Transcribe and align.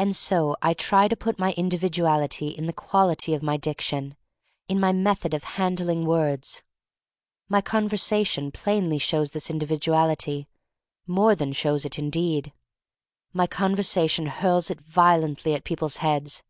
And 0.00 0.16
so 0.16 0.56
I 0.62 0.74
try 0.74 1.06
to 1.06 1.14
put 1.14 1.38
my 1.38 1.54
individuality 1.56 2.48
in 2.48 2.66
the 2.66 2.72
quality 2.72 3.34
of 3.34 3.42
my 3.44 3.56
diction, 3.56 4.16
in 4.68 4.80
my 4.80 4.92
method 4.92 5.32
of 5.32 5.44
handling 5.54 6.06
words. 6.06 6.64
My 7.48 7.60
conversation 7.60 8.50
plainly 8.50 8.98
shows 8.98 9.30
this 9.30 9.48
individuality— 9.48 10.48
more 11.06 11.36
than 11.36 11.52
shows 11.52 11.84
it, 11.84 12.00
indeed. 12.00 12.52
My 13.32 13.46
conversation 13.46 14.26
hurls 14.26 14.72
it 14.72 14.80
vio 14.80 15.22
lently 15.22 15.54
at 15.54 15.62
people's 15.62 15.98
heads. 15.98 16.42